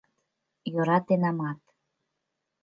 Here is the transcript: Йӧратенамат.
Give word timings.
Йӧратенамат. 0.71 1.59